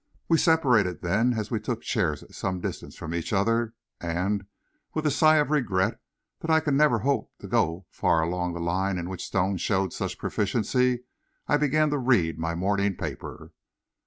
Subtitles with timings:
[0.27, 4.47] We separated then, as we took chairs at some distance from each other, and,
[4.95, 6.01] with a sigh of regret
[6.39, 9.93] that I could never hope to go far along the line in which Stone showed
[9.93, 11.03] such proficiency,
[11.47, 13.51] I began to read my morning paper.